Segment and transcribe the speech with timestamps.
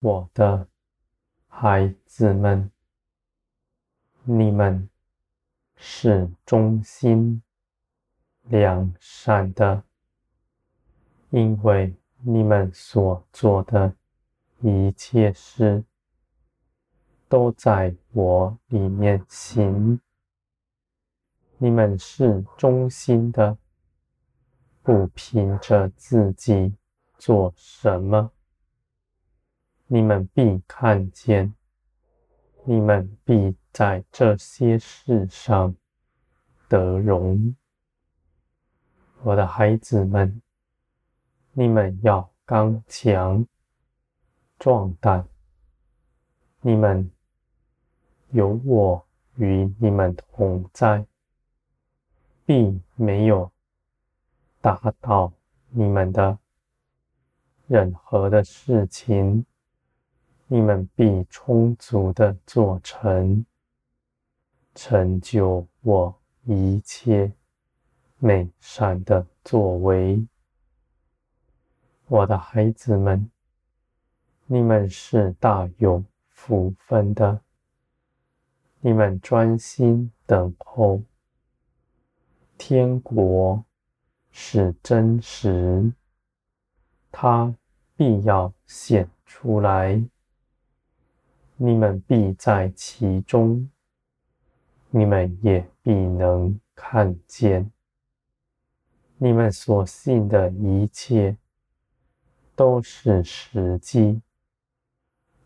[0.00, 0.66] 我的
[1.46, 2.70] 孩子们，
[4.24, 4.88] 你们
[5.76, 7.42] 是忠心
[8.44, 9.84] 良善的，
[11.28, 13.94] 因为你们所做的
[14.62, 15.84] 一切事，
[17.28, 20.00] 都在我里面行。
[21.58, 23.58] 你们是忠心的，
[24.82, 26.74] 不凭着自己
[27.18, 28.32] 做什么。
[29.92, 31.52] 你们必看见，
[32.62, 35.74] 你们必在这些事上
[36.68, 37.56] 得荣。
[39.24, 40.40] 我的孩子们，
[41.54, 43.44] 你们要刚强
[44.60, 45.26] 壮胆。
[46.60, 47.10] 你们
[48.28, 51.04] 有我与你们同在，
[52.46, 53.50] 必没有
[54.60, 55.32] 打倒
[55.70, 56.38] 你们的
[57.66, 59.44] 任何的事情。
[60.52, 63.46] 你们必充足的做成，
[64.74, 67.32] 成就我一切
[68.18, 70.26] 美善的作为。
[72.08, 73.30] 我的孩子们，
[74.46, 77.40] 你们是大有福分的。
[78.80, 81.00] 你们专心等候，
[82.58, 83.64] 天国
[84.32, 85.92] 是真实，
[87.12, 87.54] 它
[87.94, 90.04] 必要显出来。
[91.62, 93.68] 你们必在其中，
[94.88, 97.70] 你们也必能看见。
[99.18, 101.36] 你们所信的一切
[102.56, 104.22] 都是实际，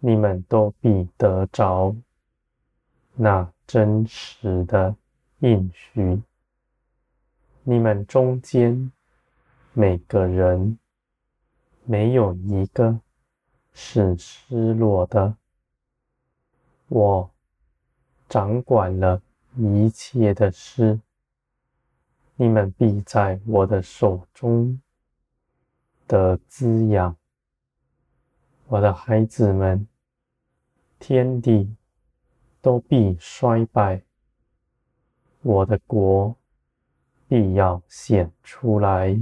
[0.00, 1.94] 你们都必得着
[3.14, 4.96] 那真实的
[5.38, 6.20] 应许。
[7.62, 8.90] 你们中间
[9.72, 10.76] 每个人
[11.84, 12.98] 没有一个
[13.72, 15.36] 是失落的。
[16.90, 17.30] 我
[18.28, 19.22] 掌管了
[19.56, 20.98] 一切的事，
[22.34, 24.80] 你们必在我的手中
[26.08, 27.16] 得滋养。
[28.66, 29.86] 我的孩子们，
[30.98, 31.76] 天地
[32.60, 34.02] 都必衰败，
[35.42, 36.34] 我的国
[37.28, 39.16] 必要显出来。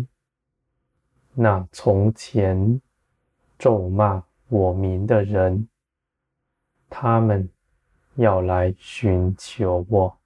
[1.34, 2.80] 那从前
[3.58, 5.68] 咒骂我民的人，
[6.88, 7.46] 他们。
[8.18, 10.18] 要来寻求我，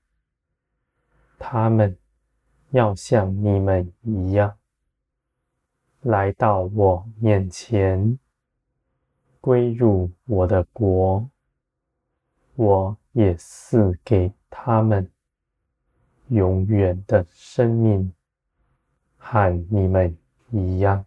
[1.39, 1.95] 他们
[2.71, 4.57] 要像你们一样，
[6.01, 8.19] 来到我面前，
[9.43, 11.29] 归入我的国，
[12.55, 15.13] 我也赐给他们
[16.29, 18.11] 永远的生命，
[19.19, 20.17] 和你们
[20.51, 21.05] 一样。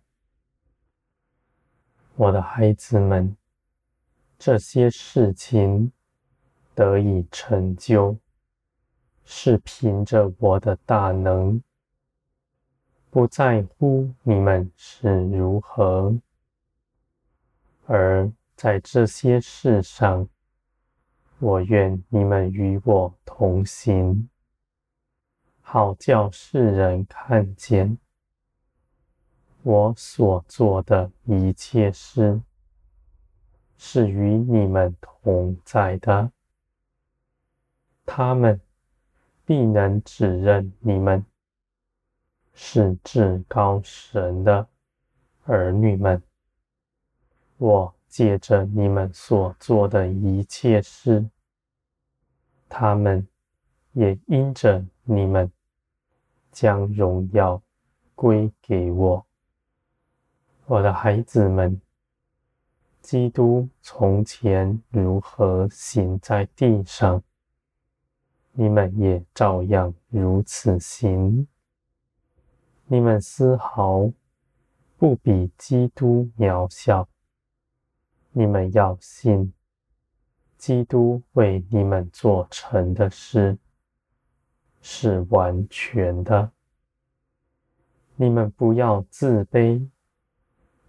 [2.16, 3.35] 我的孩子们，
[4.38, 5.91] 这些事情。
[6.75, 8.18] 得以成就，
[9.24, 11.62] 是凭着我的大能，
[13.09, 16.16] 不在乎你们是如何，
[17.86, 20.28] 而在这些事上，
[21.40, 24.30] 我愿你们与我同行，
[25.62, 27.97] 好叫世人看见
[29.63, 32.40] 我所做的一切事，
[33.78, 36.31] 是与你们同在的。
[38.05, 38.59] 他们
[39.45, 41.25] 必能指认你们
[42.53, 44.67] 是至高神的
[45.43, 46.21] 儿女们。
[47.57, 51.30] 我借着你们所做的一切事，
[52.69, 53.27] 他们
[53.94, 55.51] 也因着你们
[56.51, 57.62] 将荣耀
[58.13, 59.25] 归给我。
[60.65, 61.80] 我的孩子们，
[63.01, 67.21] 基督从前如何行在地上，
[68.57, 71.46] 你们也照样如此行。
[72.86, 74.10] 你们丝毫
[74.98, 77.10] 不比基督渺小。
[78.31, 79.52] 你们要信，
[80.57, 83.57] 基督为你们做成的事
[84.81, 86.52] 是完全的。
[88.16, 89.86] 你们不要自卑，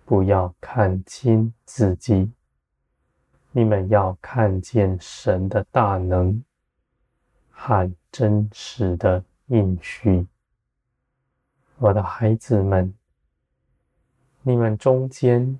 [0.04, 2.30] 不要看轻自己。
[3.50, 6.44] 你们要看见神的大能。
[7.58, 10.26] 和真实的应许，
[11.78, 12.94] 我的孩子们，
[14.42, 15.58] 你们中间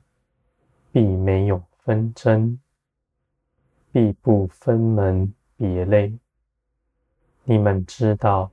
[0.93, 2.61] 必没有纷争，
[3.91, 6.17] 必不分门别类。
[7.45, 8.53] 你们知道，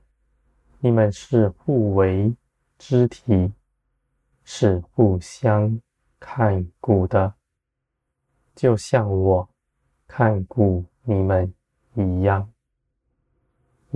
[0.80, 2.34] 你们是互为
[2.78, 3.52] 肢体，
[4.42, 5.80] 是互相
[6.18, 7.34] 看顾的。
[8.54, 9.48] 就像我
[10.08, 11.54] 看顾你们
[11.94, 12.53] 一样。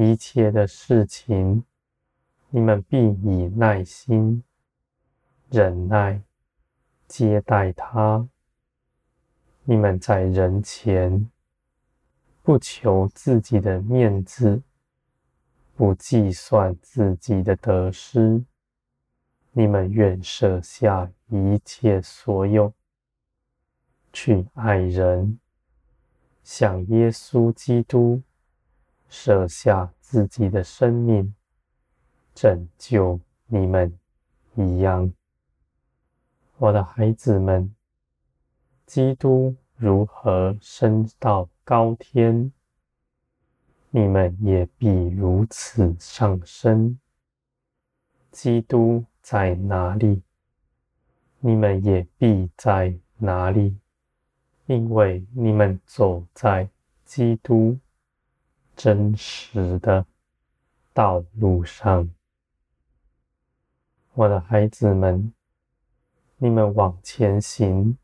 [0.00, 1.65] 一切的事情，
[2.50, 4.45] 你们必以耐心、
[5.50, 6.23] 忍耐
[7.09, 8.29] 接待他。
[9.65, 11.29] 你们在人前
[12.45, 14.62] 不求自己的面子，
[15.75, 18.45] 不计算自己的得失。
[19.50, 22.73] 你们愿舍下一切所有，
[24.12, 25.41] 去爱人，
[26.45, 28.23] 像耶稣基督
[29.09, 31.35] 舍下自己的生命，
[32.35, 33.99] 拯救你们
[34.55, 35.13] 一样。
[36.59, 37.75] 我的孩子们，
[38.87, 42.53] 基督如何升到高天，
[43.91, 46.99] 你们也必如此上升。
[48.31, 50.23] 基督在哪里，
[51.41, 53.79] 你们也必在哪里，
[54.67, 56.69] 因为你们走在
[57.05, 57.79] 基督
[58.79, 60.07] 真实的
[60.93, 62.09] 道路上。
[64.15, 65.35] 我的孩子们，
[66.37, 67.99] 你们往前行，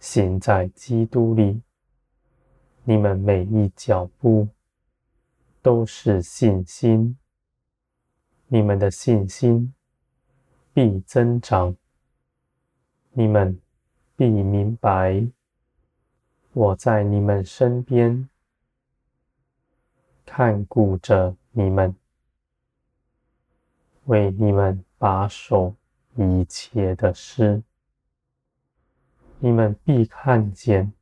[0.00, 1.62] 行在基督里，
[2.82, 4.48] 你们每一脚步
[5.62, 7.16] 都是信心。
[8.48, 9.72] 你们的信心
[10.72, 11.76] 必增长，
[13.12, 13.60] 你们
[14.16, 15.24] 必明白，
[16.54, 18.28] 我在你们身边
[20.32, 21.92] 看顾着你们，
[24.04, 25.74] 为你们把守
[26.14, 27.60] 一切的事。
[29.40, 30.92] 你们必看见，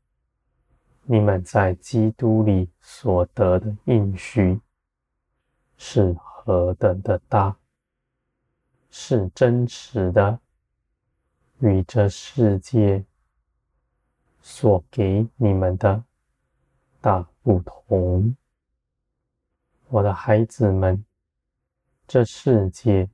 [1.05, 4.59] 你们在基督里所得的应许
[5.77, 7.55] 是何等的大，
[8.89, 10.41] 是真实的，
[11.59, 13.05] 与这世界
[14.41, 16.03] 所给你们的
[17.03, 18.35] 大不同。
[19.91, 21.03] 我的孩子们，
[22.07, 23.09] 这世界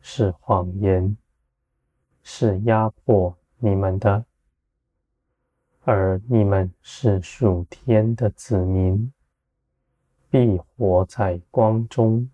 [0.00, 1.14] 是谎言，
[2.22, 4.24] 是压迫你们的，
[5.84, 9.12] 而你们是属天的子民，
[10.30, 12.30] 必活在光中。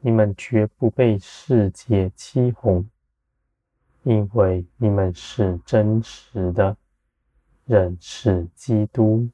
[0.00, 2.90] 你们绝不被世界欺哄，
[4.02, 6.76] 因为你们是真实的，
[7.64, 9.28] 认识基督。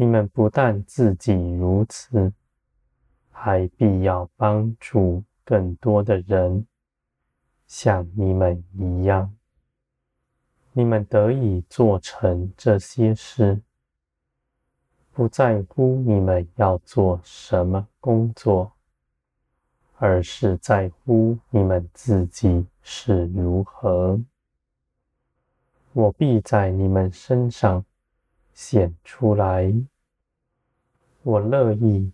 [0.00, 2.32] 你们不但自己如此，
[3.32, 6.64] 还必要帮助更多的人，
[7.66, 9.34] 像你们一样。
[10.70, 13.60] 你们得以做成这些事，
[15.12, 18.70] 不在乎你们要做什么工作。
[19.96, 24.20] 而是在乎你们自己是如何，
[25.92, 27.84] 我必在你们身上
[28.60, 29.72] 显出来。
[31.22, 32.10] 我乐意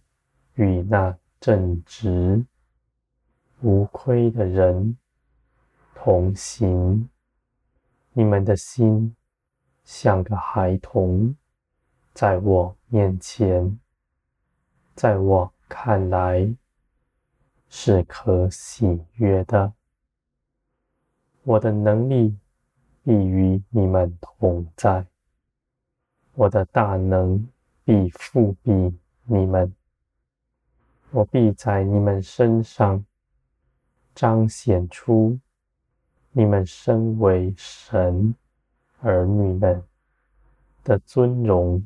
[0.56, 2.44] 与那正直
[3.62, 4.98] 无亏的人
[5.94, 7.08] 同行。
[8.12, 9.16] 你们的心
[9.84, 11.34] 像个孩童，
[12.12, 13.80] 在我面前，
[14.94, 16.54] 在我看来。
[17.70, 19.72] 是可喜悦的。
[21.42, 22.38] 我的能力
[23.02, 25.04] 必与你们同在，
[26.34, 27.48] 我的大能
[27.84, 28.72] 必复庇
[29.24, 29.72] 你们。
[31.10, 33.04] 我必在你们身上
[34.14, 35.38] 彰显出
[36.32, 38.34] 你们身为神
[39.00, 39.82] 儿女们
[40.82, 41.82] 的尊荣。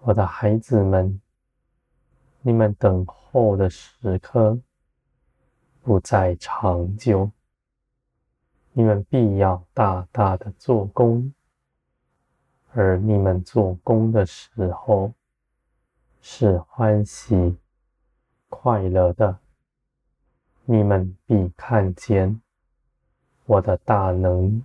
[0.00, 1.20] 我的孩子们。
[2.46, 4.60] 你们等候的时刻
[5.80, 7.30] 不再长久，
[8.72, 11.32] 你们必要大大的做工，
[12.76, 15.12] 而你们做工的时候
[16.20, 17.56] 是欢喜
[18.48, 19.38] 快乐的。
[20.64, 22.40] 你们必看见
[23.44, 24.64] 我的大能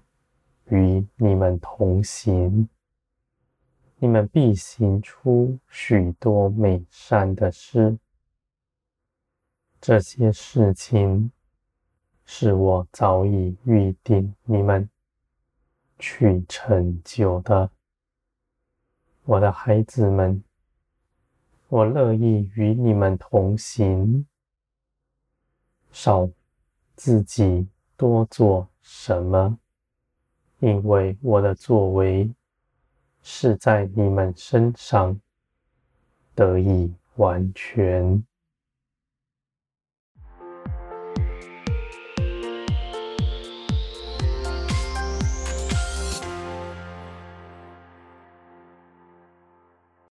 [0.70, 2.68] 与你们同行。
[3.98, 8.00] 你们必行出许多美善的事，
[9.82, 11.32] 这些事情
[12.26, 14.90] 是我早已预定你们
[15.98, 17.70] 去成就的，
[19.30, 20.44] 我的孩子们，
[21.68, 24.26] 我乐意与你们同行，
[25.92, 26.28] 少
[26.96, 29.60] 自己多做什么，
[30.58, 32.34] 因为我的作为。
[33.22, 35.20] 是在你们身上
[36.34, 38.26] 得以完全。